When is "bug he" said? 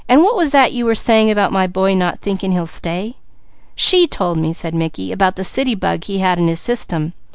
5.75-6.17